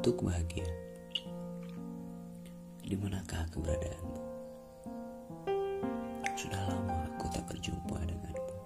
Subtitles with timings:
[0.00, 0.64] Untuk bahagia.
[2.80, 4.22] Di manakah keberadaanmu?
[6.40, 8.56] Sudah lama aku tak berjumpa denganmu.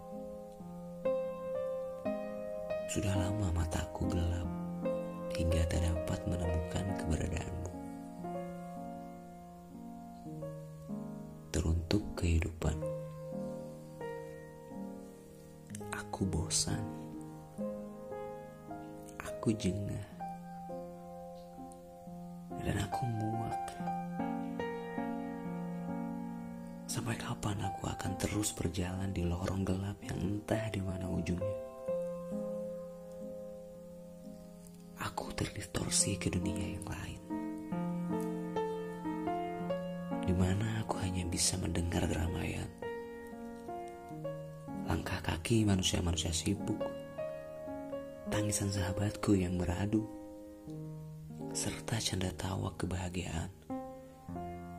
[2.87, 4.47] Sudah lama mataku gelap
[5.35, 7.73] Hingga tak dapat menemukan keberadaanmu.
[11.51, 12.79] Teruntuk kehidupan
[15.99, 16.87] Aku bosan.
[19.19, 20.14] Aku jengah
[22.65, 23.65] dan aku muak.
[26.89, 31.59] Sampai kapan aku akan terus berjalan di lorong gelap yang entah di mana ujungnya?
[35.05, 37.21] Aku terdistorsi ke dunia yang lain.
[40.25, 42.71] Di mana aku hanya bisa mendengar keramaian.
[44.89, 46.81] Langkah kaki manusia-manusia sibuk.
[48.33, 50.24] Tangisan sahabatku yang beradu
[51.55, 53.47] serta canda tawa kebahagiaan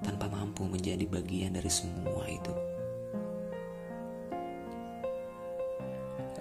[0.04, 2.52] tanpa mampu menjadi bagian dari semua itu.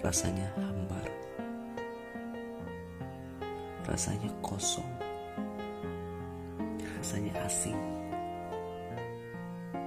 [0.03, 1.07] Rasanya hambar,
[3.87, 4.91] rasanya kosong,
[6.99, 7.79] rasanya asing,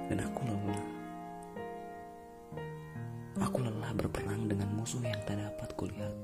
[0.09, 0.85] dan aku lelah.
[3.45, 6.17] Aku lelah berperang dengan musuh yang tak dapat kulihat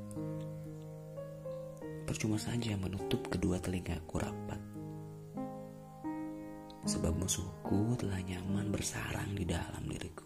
[2.06, 4.62] percuma saja menutup kedua telingaku rapat.
[6.86, 10.26] Sebab musuhku telah nyaman bersarang di dalam diriku.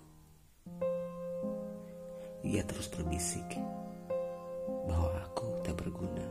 [2.44, 3.48] Ia terus berbisik
[4.88, 6.28] bahwa aku tak berguna.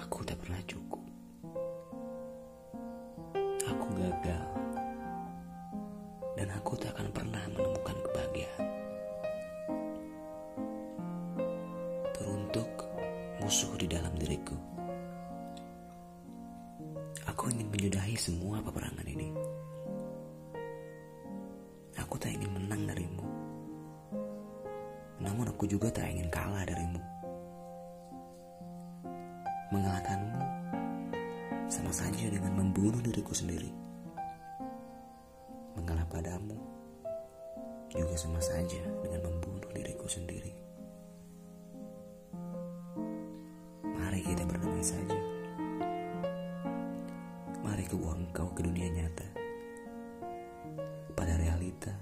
[0.00, 0.93] Aku tak pernah cukup.
[13.44, 14.56] Musuh di dalam diriku.
[17.28, 19.28] Aku ingin menyudahi semua peperangan ini.
[22.00, 23.20] Aku tak ingin menang darimu.
[25.20, 27.04] Namun aku juga tak ingin kalah darimu.
[29.76, 30.40] Mengalahkanmu
[31.68, 33.68] sama saja dengan membunuh diriku sendiri.
[35.76, 36.56] Mengalah padamu
[37.92, 40.73] juga sama saja dengan membunuh diriku sendiri.
[44.24, 45.20] Kita berdamai saja.
[47.60, 49.28] Mari ku engkau ke dunia nyata.
[51.12, 51.92] Pada realita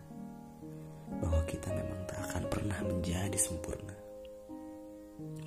[1.19, 3.99] bahwa kita memang tak akan pernah menjadi sempurna.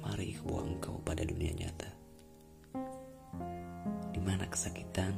[0.03, 1.87] Mari ku engkau pada dunia nyata.
[4.11, 5.15] Di mana kesakitan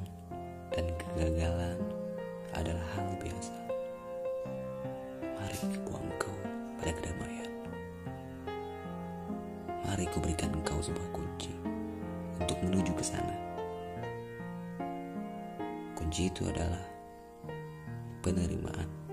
[0.69, 1.81] dan kegagalan
[2.53, 3.57] adalah hal biasa.
[5.25, 5.89] Mari ku
[9.87, 11.55] Mari ku berikan engkau sebuah kunci
[12.43, 13.35] untuk menuju ke sana.
[15.95, 16.83] Kunci itu adalah
[18.19, 19.06] penerimaan.